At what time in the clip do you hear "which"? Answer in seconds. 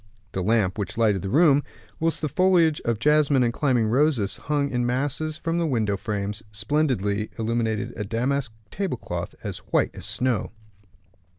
0.79-0.97